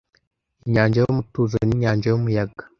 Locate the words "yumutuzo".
0.99-1.55